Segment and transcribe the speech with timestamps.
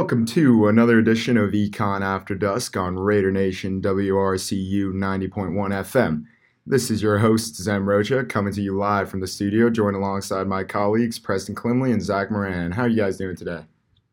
[0.00, 6.24] Welcome to another edition of Econ After Dusk on Raider Nation WRCU 90.1 FM.
[6.64, 10.46] This is your host, Zem Rocha, coming to you live from the studio, joined alongside
[10.46, 12.72] my colleagues, Preston Klimley and Zach Moran.
[12.72, 13.66] How are you guys doing today?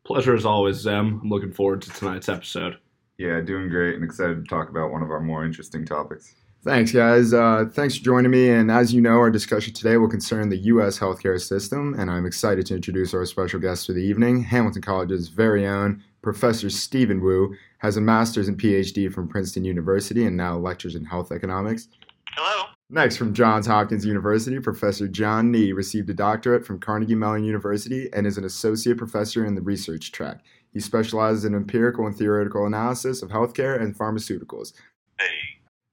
[0.04, 1.20] Pleasure as always, Zem.
[1.22, 2.76] I'm looking forward to tonight's episode.
[3.16, 6.34] Yeah, doing great and excited to talk about one of our more interesting topics.
[6.64, 7.32] Thanks, guys.
[7.32, 8.50] Uh, thanks for joining me.
[8.50, 10.98] And as you know, our discussion today will concern the U.S.
[10.98, 11.94] healthcare system.
[11.96, 14.42] And I'm excited to introduce our special guest for the evening.
[14.42, 20.26] Hamilton College's very own Professor Stephen Wu has a master's and PhD from Princeton University
[20.26, 21.88] and now lectures in health economics.
[22.32, 22.66] Hello.
[22.90, 28.08] Next, from Johns Hopkins University, Professor Jian Ni received a doctorate from Carnegie Mellon University
[28.12, 30.40] and is an associate professor in the research track.
[30.72, 34.72] He specializes in empirical and theoretical analysis of healthcare and pharmaceuticals.
[35.20, 35.26] Hey.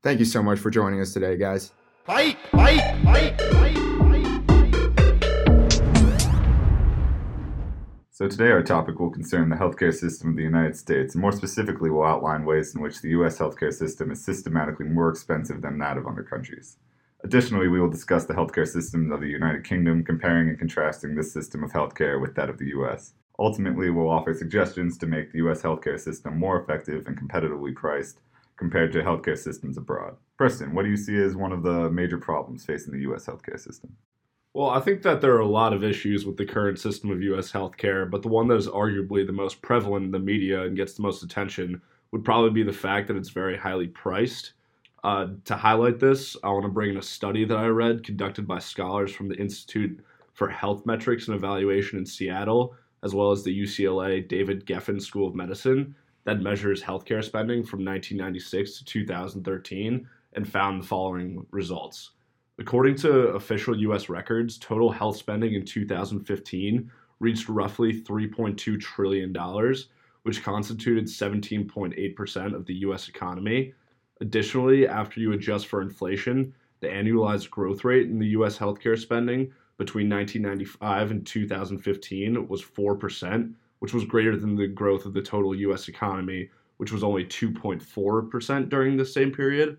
[0.05, 1.71] Thank you so much for joining us today, guys.
[2.03, 2.37] Fight!
[2.51, 3.03] Fight!
[3.03, 3.41] Fight!
[3.41, 3.75] Fight!
[8.11, 11.31] So, today our topic will concern the healthcare system of the United States, and more
[11.31, 13.39] specifically, we will outline ways in which the U.S.
[13.39, 16.77] healthcare system is systematically more expensive than that of other countries.
[17.23, 21.33] Additionally, we will discuss the healthcare systems of the United Kingdom, comparing and contrasting this
[21.33, 23.15] system of healthcare with that of the U.S.
[23.39, 25.63] Ultimately, we'll offer suggestions to make the U.S.
[25.63, 28.19] healthcare system more effective and competitively priced
[28.57, 30.15] compared to healthcare systems abroad.
[30.37, 33.25] Preston, what do you see as one of the major problems facing the U.S.
[33.25, 33.95] healthcare system?
[34.53, 37.21] Well, I think that there are a lot of issues with the current system of
[37.21, 37.51] U.S.
[37.51, 40.93] healthcare, but the one that is arguably the most prevalent in the media and gets
[40.93, 44.53] the most attention would probably be the fact that it's very highly priced.
[45.03, 48.47] Uh, to highlight this, I want to bring in a study that I read conducted
[48.47, 49.99] by scholars from the Institute
[50.31, 55.27] for Health Metrics and Evaluation in Seattle, as well as the UCLA David Geffen School
[55.27, 55.93] of Medicine,
[56.25, 62.11] that measures healthcare spending from 1996 to 2013 and found the following results.
[62.57, 69.33] According to official US records, total health spending in 2015 reached roughly $3.2 trillion,
[70.23, 73.73] which constituted 17.8% of the US economy.
[74.21, 79.51] Additionally, after you adjust for inflation, the annualized growth rate in the US healthcare spending
[79.77, 85.55] between 1995 and 2015 was 4%, which was greater than the growth of the total
[85.55, 89.77] US economy, which was only 2.4% during the same period.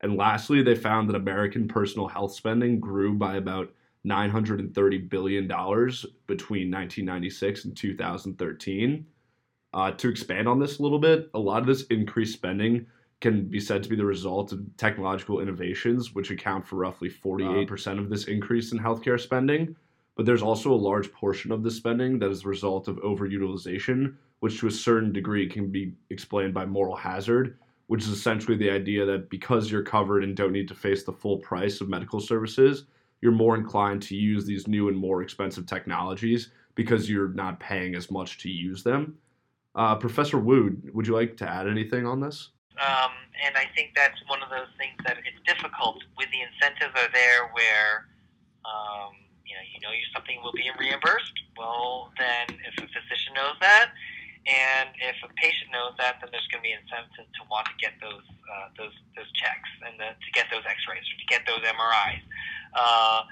[0.00, 3.72] And lastly, they found that American personal health spending grew by about
[4.06, 9.06] $930 billion between 1996 and 2013.
[9.74, 12.86] Uh, to expand on this a little bit, a lot of this increased spending
[13.20, 17.98] can be said to be the result of technological innovations, which account for roughly 48%
[17.98, 19.76] of this increase in healthcare spending.
[20.16, 24.14] But there's also a large portion of the spending that is the result of overutilization,
[24.40, 28.70] which to a certain degree can be explained by moral hazard, which is essentially the
[28.70, 32.20] idea that because you're covered and don't need to face the full price of medical
[32.20, 32.84] services,
[33.20, 37.94] you're more inclined to use these new and more expensive technologies because you're not paying
[37.94, 39.16] as much to use them.
[39.74, 42.50] Uh, Professor Wu, would you like to add anything on this?
[42.80, 43.12] Um,
[43.44, 47.12] and I think that's one of those things that it's difficult when the incentives are
[47.12, 48.08] there where,
[48.64, 49.12] um,
[49.70, 51.36] you know, you something will be reimbursed.
[51.56, 53.92] Well, then if a physician knows that,
[54.46, 57.76] and if a patient knows that, then there's going to be incentive to want to
[57.78, 61.46] get those uh, those those checks and the, to get those X-rays or to get
[61.46, 62.22] those MRIs.
[62.74, 63.22] Uh,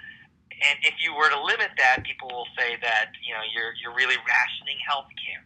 [0.62, 3.94] and if you were to limit that, people will say that you know you're you're
[3.96, 5.42] really rationing healthcare.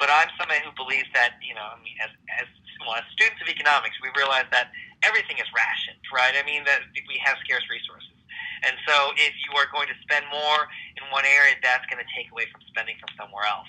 [0.00, 2.48] But I'm somebody who believes that you know I mean as as
[2.80, 4.72] well as students of economics, we realize that
[5.04, 6.32] everything is rationed, right?
[6.32, 8.16] I mean that we have scarce resources.
[8.62, 12.10] And so if you are going to spend more in one area, that's going to
[12.16, 13.68] take away from spending from somewhere else.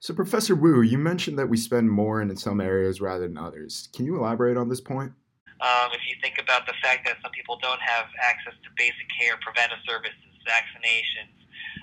[0.00, 3.88] So, Professor Wu, you mentioned that we spend more in some areas rather than others.
[3.92, 5.10] Can you elaborate on this point?
[5.58, 9.10] Um, if you think about the fact that some people don't have access to basic
[9.10, 10.14] care, preventive services,
[10.46, 11.34] vaccinations,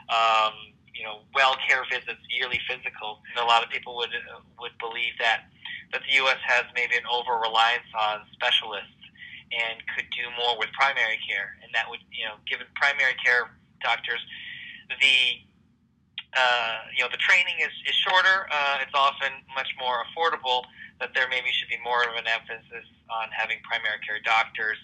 [0.08, 4.72] um, you know, well care visits, yearly physicals, a lot of people would uh, would
[4.80, 5.52] believe that
[5.92, 6.40] that the U.S.
[6.48, 8.96] has maybe an over reliance on specialists
[9.54, 13.52] and could do more with primary care, and that would, you know, given primary care
[13.82, 14.22] doctors,
[14.90, 15.46] the
[16.36, 18.50] uh, you know the training is, is shorter.
[18.52, 20.66] Uh, it's often much more affordable.
[21.00, 24.80] That there maybe should be more of an emphasis on having primary care doctors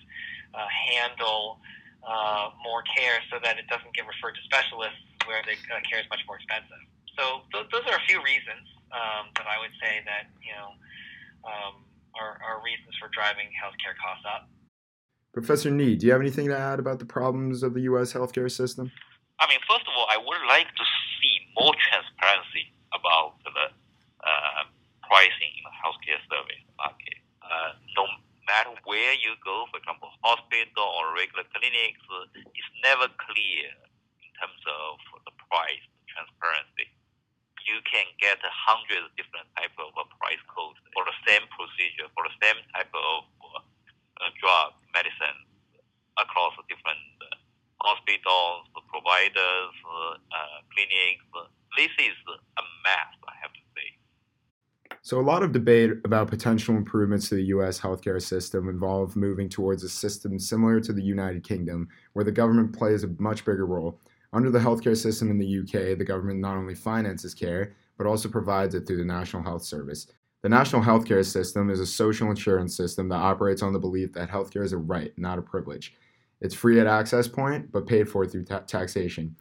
[0.52, 1.60] uh, handle
[2.04, 6.04] uh, more care, so that it doesn't get referred to specialists where the uh, care
[6.04, 6.84] is much more expensive.
[7.16, 10.76] So th- those are a few reasons um, that I would say that you know.
[11.42, 14.50] Um, are, are reasons for driving healthcare costs up.
[15.32, 18.12] Professor Ni, do you have anything to add about the problems of the U.S.
[18.12, 18.92] healthcare system?
[19.40, 20.86] I mean, first of all, I would like to
[21.18, 23.72] see more transparency about the
[24.28, 24.64] uh,
[25.08, 27.20] pricing in the healthcare service market.
[27.40, 28.04] Uh, no
[28.44, 32.04] matter where you go, for example, hospital or regular clinics,
[32.36, 33.72] it's never clear
[34.20, 36.92] in terms of the price transparency.
[37.64, 42.24] You can get hundreds of different type of price codes for the same procedure, for
[42.28, 45.40] the same type of uh, drug, medicine
[46.20, 47.36] across different uh,
[47.82, 51.26] hospitals, providers, uh, clinics.
[51.78, 53.88] This is a mess, I have to say.
[55.02, 59.50] So, a lot of debate about potential improvements to the US healthcare system involve moving
[59.50, 63.66] towards a system similar to the United Kingdom, where the government plays a much bigger
[63.66, 64.00] role.
[64.34, 68.30] Under the healthcare system in the UK, the government not only finances care, but also
[68.30, 70.08] provides it through the National Health Service.
[70.44, 74.32] The National Healthcare System is a social insurance system that operates on the belief that
[74.32, 75.94] healthcare is a right, not a privilege.
[76.40, 79.36] It's free at access point, but paid for through ta- taxation.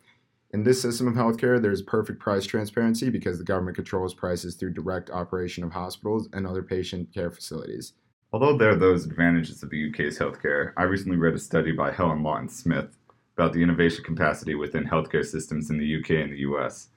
[0.51, 4.75] In this system of healthcare, there's perfect price transparency because the government controls prices through
[4.75, 7.95] direct operation of hospitals and other patient care facilities.
[8.31, 11.93] Although there are those advantages of the UK's healthcare, I recently read a study by
[11.93, 12.99] Helen Lawton Smith
[13.39, 16.90] about the innovation capacity within healthcare systems in the UK and the US.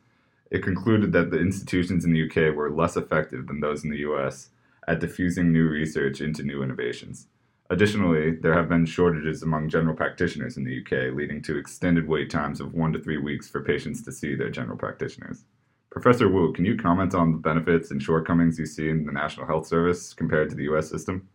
[0.53, 4.05] It concluded that the institutions in the UK were less effective than those in the
[4.09, 4.50] US
[4.88, 7.27] at diffusing new research into new innovations.
[7.71, 12.29] Additionally, there have been shortages among general practitioners in the UK, leading to extended wait
[12.29, 15.44] times of one to three weeks for patients to see their general practitioners.
[15.89, 19.47] Professor Wu, can you comment on the benefits and shortcomings you see in the National
[19.47, 21.27] Health Service compared to the US system?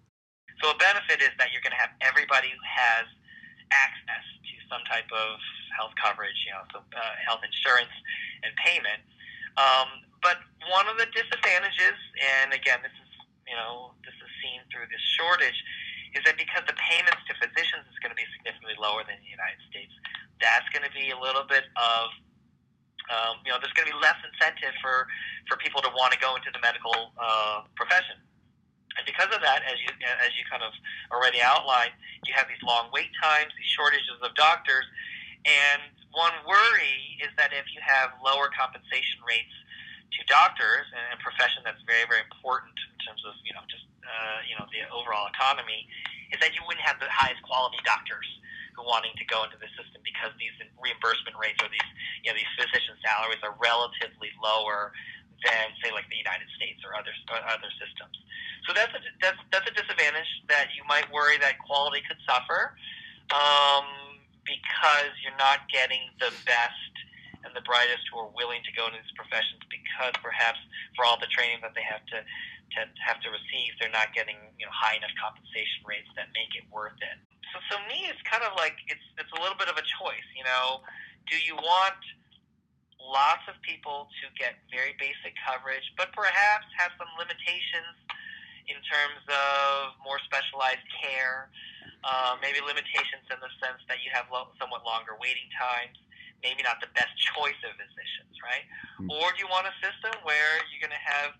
[0.62, 3.06] So, a benefit is that you're going to have everybody who has
[3.72, 4.27] access
[4.68, 5.40] some type of
[5.74, 7.92] health coverage, you know, so uh, health insurance
[8.44, 9.00] and payment.
[9.56, 10.38] Um, but
[10.70, 13.10] one of the disadvantages, and again, this is
[13.48, 15.58] you know this is seen through this shortage,
[16.14, 19.32] is that because the payments to physicians is going to be significantly lower than the
[19.32, 19.92] United States,
[20.38, 22.12] that's going to be a little bit of
[23.08, 25.08] um, you know, there's going to be less incentive for,
[25.48, 28.20] for people to want to go into the medical uh, profession.
[29.00, 29.90] And because of that, as you
[30.26, 30.74] as you kind of
[31.14, 31.94] already outlined,
[32.26, 34.86] you have these long wait times, these shortages of doctors,
[35.46, 39.54] and one worry is that if you have lower compensation rates
[40.16, 43.84] to doctors and a profession that's very very important in terms of you know just
[44.02, 45.86] uh, you know the overall economy,
[46.32, 48.26] is that you wouldn't have the highest quality doctors
[48.74, 51.90] who wanting to go into the system because these reimbursement rates or these
[52.24, 54.94] you know these physician salaries are relatively lower
[55.46, 58.16] than say like the United States or other or other systems.
[58.66, 62.74] So that's a that's that's a disadvantage that you might worry that quality could suffer
[63.30, 66.92] um, because you're not getting the best
[67.46, 70.58] and the brightest who are willing to go into these professions because perhaps
[70.98, 72.18] for all the training that they have to
[72.76, 76.52] to have to receive, they're not getting you know high enough compensation rates that make
[76.58, 77.16] it worth it.
[77.54, 80.28] So so me, it's kind of like it's it's a little bit of a choice.
[80.36, 80.84] You know,
[81.30, 82.00] do you want
[83.08, 87.96] lots of people to get very basic coverage, but perhaps have some limitations
[88.68, 91.48] in terms of more specialized care,
[92.04, 95.96] uh, maybe limitations in the sense that you have lo- somewhat longer waiting times,
[96.44, 98.68] maybe not the best choice of physicians, right?
[99.00, 99.16] Mm-hmm.
[99.16, 101.32] Or do you want a system where you're going to have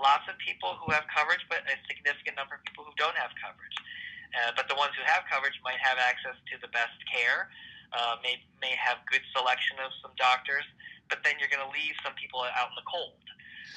[0.00, 3.36] lots of people who have coverage, but a significant number of people who don't have
[3.36, 3.76] coverage?
[4.32, 7.52] Uh, but the ones who have coverage might have access to the best care,
[7.92, 10.62] uh, may may have good selection of some doctors,
[11.10, 13.20] but then you're going to leave some people out in the cold.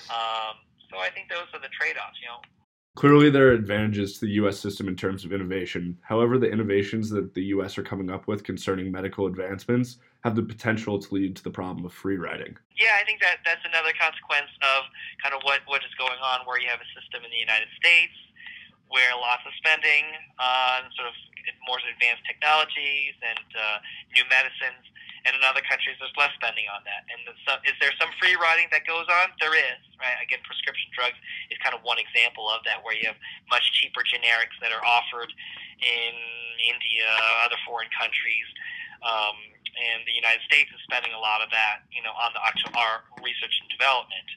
[0.07, 2.22] Um, so I think those are the trade-offs.
[2.22, 2.41] You know.
[2.93, 4.62] Clearly, there are advantages to the U.S.
[4.62, 5.98] system in terms of innovation.
[6.05, 7.74] However, the innovations that the U.S.
[7.81, 11.84] are coming up with concerning medical advancements have the potential to lead to the problem
[11.89, 12.53] of free riding.
[12.77, 14.86] Yeah, I think that that's another consequence of
[15.25, 17.67] kind of what, what is going on where you have a system in the United
[17.81, 18.13] States
[18.93, 20.05] where lots of spending
[20.38, 21.17] on sort of
[21.65, 23.81] more advanced technologies and uh,
[24.13, 24.86] new medicines
[25.24, 27.08] and in other countries there's less spending on that.
[27.08, 29.32] And so, is there some free riding that goes on?
[29.39, 30.20] There is, right?
[30.20, 31.18] Again, prescription drugs
[31.51, 34.84] is kind of one example of that, where you have much cheaper generics that are
[34.84, 35.32] offered
[35.80, 36.13] in
[36.63, 37.08] India,
[37.44, 38.48] other foreign countries.
[39.03, 39.36] Um,
[39.74, 42.72] and the United States is spending a lot of that, you know, on the actual
[42.77, 44.27] our research and development.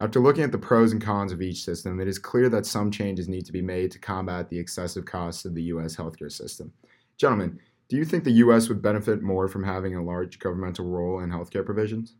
[0.00, 2.90] After looking at the pros and cons of each system, it is clear that some
[2.90, 5.96] changes need to be made to combat the excessive costs of the U.S.
[5.96, 6.72] healthcare system.
[7.16, 8.68] Gentlemen, do you think the U.S.
[8.68, 12.14] would benefit more from having a large governmental role in healthcare provisions?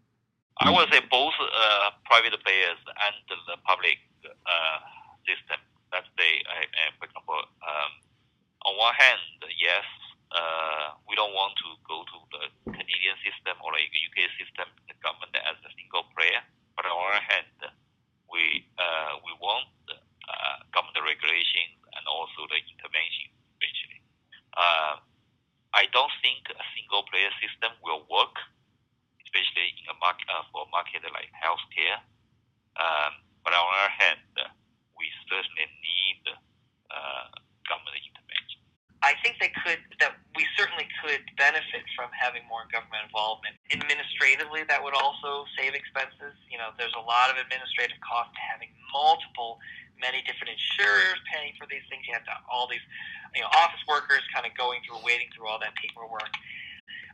[0.59, 4.79] I would say both uh, private players and the public uh,
[5.27, 5.61] system.
[5.93, 7.93] They, uh, for example, um,
[8.69, 9.23] on one hand,
[9.57, 9.85] yes,
[10.35, 12.43] uh, we don't want to go to the
[12.75, 16.43] Canadian system or like UK system, the government as a single player.
[16.75, 17.59] But on the other hand,
[18.29, 23.33] we uh, we want uh, government regulations and also the intervention,
[23.63, 24.01] actually.
[24.53, 25.01] Uh,
[25.73, 28.35] I don't think a single player system will work,
[29.25, 32.03] especially in a market uh, for a market like healthcare.
[32.77, 34.21] Um, but on the other hand,
[34.99, 36.23] we certainly need
[36.91, 37.31] uh,
[37.71, 38.61] government intervention.
[39.07, 43.57] I think they could that we certainly could benefit from having more government involvement.
[43.73, 46.37] Administratively, that would also save expenses.
[46.53, 49.59] you know, there's a lot of administrative cost to having multiple,
[49.97, 52.05] many different insurers paying for these things.
[52.05, 52.85] You have to all these,
[53.33, 56.31] you know, office workers kind of going through, wading through all that paperwork.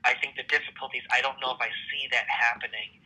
[0.02, 1.06] I think the difficulties.
[1.14, 2.98] I don't know if I see that happening.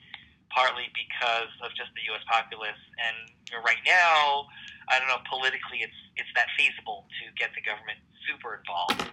[0.49, 2.25] Partly because of just the U.S.
[2.25, 4.49] populace, and you know, right now,
[4.89, 9.13] I don't know politically, it's it's that feasible to get the government super involved.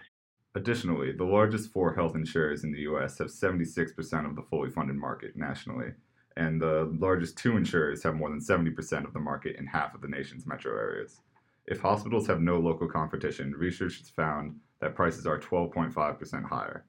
[0.55, 4.95] Additionally, the largest four health insurers in the US have 76% of the fully funded
[4.95, 5.93] market nationally,
[6.37, 10.01] and the largest two insurers have more than 70% of the market in half of
[10.01, 11.21] the nation's metro areas.
[11.65, 16.85] If hospitals have no local competition, research has found that prices are 12.5% higher.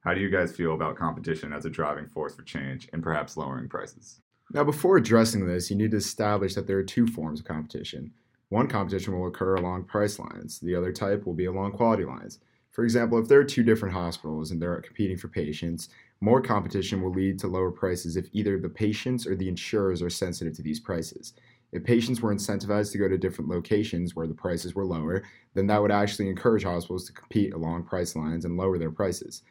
[0.00, 3.36] How do you guys feel about competition as a driving force for change and perhaps
[3.36, 4.20] lowering prices?
[4.52, 8.12] Now, before addressing this, you need to establish that there are two forms of competition.
[8.48, 12.38] One competition will occur along price lines, the other type will be along quality lines.
[12.78, 15.88] For example, if there are two different hospitals and they're competing for patients,
[16.20, 20.08] more competition will lead to lower prices if either the patients or the insurers are
[20.08, 21.32] sensitive to these prices.
[21.72, 25.66] If patients were incentivized to go to different locations where the prices were lower, then
[25.66, 29.42] that would actually encourage hospitals to compete along price lines and lower their prices.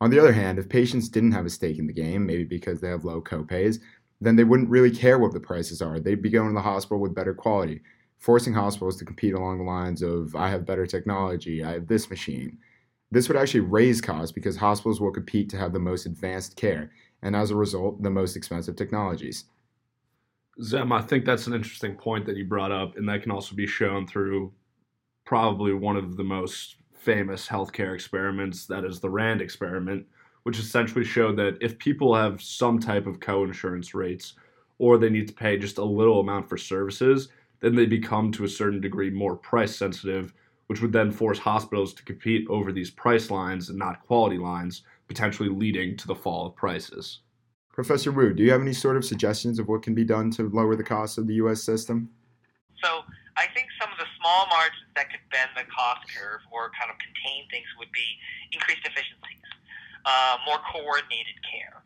[0.00, 2.80] On the other hand, if patients didn't have a stake in the game, maybe because
[2.80, 3.78] they have low copays,
[4.20, 6.00] then they wouldn't really care what the prices are.
[6.00, 7.80] They'd be going to the hospital with better quality
[8.18, 12.10] forcing hospitals to compete along the lines of I have better technology, I have this
[12.10, 12.58] machine.
[13.10, 16.90] This would actually raise costs because hospitals will compete to have the most advanced care
[17.22, 19.44] and as a result, the most expensive technologies.
[20.62, 23.54] Zem, I think that's an interesting point that you brought up, and that can also
[23.54, 24.52] be shown through
[25.24, 30.06] probably one of the most famous healthcare experiments, that is the RAND experiment,
[30.42, 34.34] which essentially showed that if people have some type of co-insurance rates
[34.78, 37.28] or they need to pay just a little amount for services,
[37.60, 40.32] then they become to a certain degree more price sensitive,
[40.68, 44.82] which would then force hospitals to compete over these price lines and not quality lines,
[45.08, 47.20] potentially leading to the fall of prices.
[47.72, 50.50] Professor Wu, do you have any sort of suggestions of what can be done to
[50.50, 51.62] lower the cost of the U.S.
[51.62, 52.10] system?
[52.82, 53.02] So,
[53.38, 56.90] I think some of the small margins that could bend the cost curve or kind
[56.90, 58.18] of contain things would be
[58.50, 59.46] increased efficiencies,
[60.02, 61.78] uh, more coordinated care.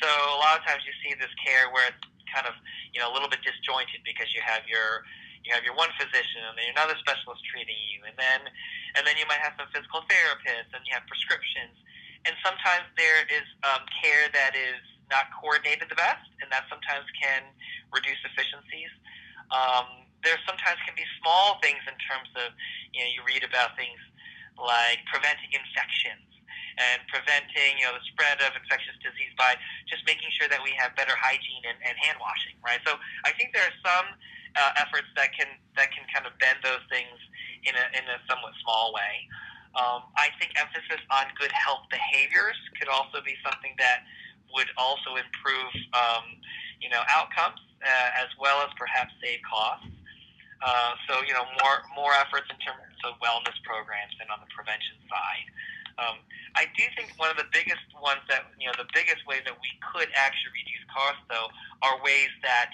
[0.00, 2.00] So, a lot of times you see this care where it's
[2.32, 2.56] kind of
[2.96, 5.04] you know a little bit disjointed because you have your
[5.44, 8.48] you have your one physician and then another specialist treating you and then
[8.96, 11.76] and then you might have some physical therapists and you have prescriptions.
[12.24, 14.80] And sometimes there is um, care that is
[15.12, 17.46] not coordinated the best and that sometimes can
[17.92, 18.90] reduce efficiencies.
[19.52, 22.50] Um, there sometimes can be small things in terms of
[22.96, 24.00] you know you read about things
[24.56, 26.25] like preventing infections
[26.76, 29.56] and preventing, you know, the spread of infectious disease by
[29.88, 32.80] just making sure that we have better hygiene and, and hand washing, right?
[32.84, 34.06] So I think there are some
[34.56, 37.16] uh, efforts that can that can kind of bend those things
[37.64, 39.24] in a in a somewhat small way.
[39.76, 44.08] Um, I think emphasis on good health behaviors could also be something that
[44.56, 46.40] would also improve, um,
[46.80, 49.92] you know, outcomes uh, as well as perhaps save costs.
[50.64, 54.48] Uh, so you know more more efforts in terms of wellness programs and on the
[54.56, 55.46] prevention side.
[55.96, 56.20] Um,
[56.56, 59.56] I do think one of the biggest ones that you know the biggest ways that
[59.56, 61.48] we could actually reduce costs though
[61.80, 62.72] are ways that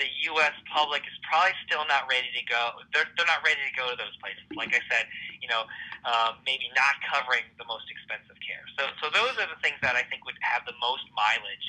[0.00, 0.56] the U.S.
[0.72, 2.80] public is probably still not ready to go.
[2.96, 4.40] They're, they're not ready to go to those places.
[4.56, 5.04] Like I said,
[5.44, 5.68] you know,
[6.08, 8.64] um, maybe not covering the most expensive care.
[8.80, 11.68] So, so those are the things that I think would have the most mileage,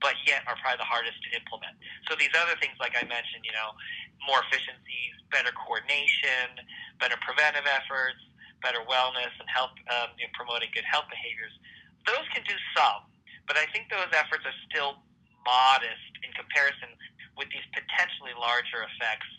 [0.00, 1.76] but yet are probably the hardest to implement.
[2.08, 3.76] So these other things, like I mentioned, you know,
[4.24, 6.56] more efficiencies, better coordination,
[6.96, 8.24] better preventive efforts,
[8.66, 11.54] better wellness and health, um, you know, promoting good health behaviors,
[12.02, 13.06] those can do some.
[13.46, 14.98] But I think those efforts are still
[15.46, 16.90] modest in comparison
[17.38, 19.30] with these potentially larger effects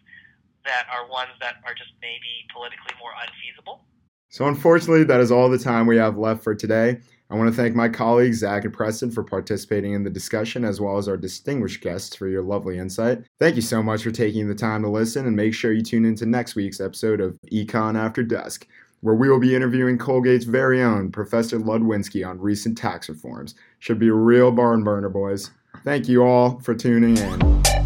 [0.63, 3.83] that are ones that are just maybe politically more unfeasible.
[4.29, 6.99] So, unfortunately, that is all the time we have left for today.
[7.29, 10.79] I want to thank my colleagues, Zach and Preston, for participating in the discussion, as
[10.79, 13.23] well as our distinguished guests for your lovely insight.
[13.39, 16.05] Thank you so much for taking the time to listen, and make sure you tune
[16.05, 18.67] into next week's episode of Econ After Dusk
[19.07, 23.55] where we will be interviewing Colgate's very own Professor Ludwinski on recent tax reforms.
[23.79, 25.51] Should be a real barn burner, boys.
[25.85, 27.76] Thank you all for tuning in.